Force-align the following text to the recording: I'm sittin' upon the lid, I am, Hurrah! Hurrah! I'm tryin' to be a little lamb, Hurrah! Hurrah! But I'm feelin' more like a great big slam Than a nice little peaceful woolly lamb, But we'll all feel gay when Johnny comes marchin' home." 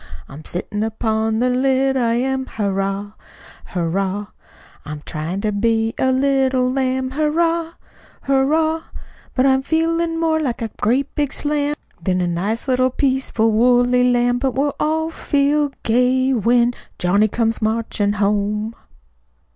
I'm 0.27 0.43
sittin' 0.43 0.81
upon 0.81 1.37
the 1.37 1.49
lid, 1.51 1.95
I 1.95 2.15
am, 2.15 2.47
Hurrah! 2.47 3.11
Hurrah! 3.65 4.29
I'm 4.83 5.03
tryin' 5.05 5.41
to 5.41 5.51
be 5.51 5.93
a 5.99 6.11
little 6.11 6.71
lamb, 6.71 7.11
Hurrah! 7.11 7.73
Hurrah! 8.23 8.81
But 9.35 9.45
I'm 9.45 9.61
feelin' 9.61 10.19
more 10.19 10.39
like 10.39 10.63
a 10.63 10.71
great 10.81 11.13
big 11.13 11.31
slam 11.31 11.75
Than 12.03 12.19
a 12.19 12.25
nice 12.25 12.67
little 12.67 12.89
peaceful 12.89 13.51
woolly 13.51 14.09
lamb, 14.11 14.39
But 14.39 14.55
we'll 14.55 14.73
all 14.79 15.11
feel 15.11 15.71
gay 15.83 16.33
when 16.33 16.73
Johnny 16.97 17.27
comes 17.27 17.61
marchin' 17.61 18.13
home." 18.13 18.73